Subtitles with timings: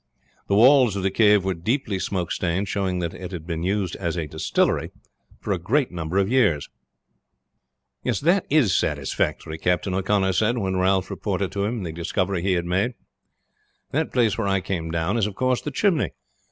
[0.47, 3.95] The walls of the cave were deeply smoke stained, showing that it had been used
[3.97, 4.89] as a distillery
[5.39, 6.67] for a great number of years.
[8.03, 12.65] "That is satisfactory," Captain O'Connor said when Ralph reported to him the discovery he had
[12.65, 12.95] made.
[13.91, 16.09] "That place where I came down is of course the chimney.